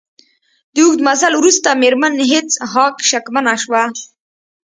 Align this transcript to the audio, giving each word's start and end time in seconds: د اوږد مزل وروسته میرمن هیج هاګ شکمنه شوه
د 0.73 0.75
اوږد 0.83 0.99
مزل 1.07 1.33
وروسته 1.37 1.79
میرمن 1.81 2.13
هیج 2.31 2.49
هاګ 2.71 2.95
شکمنه 3.09 3.53
شوه 3.63 3.83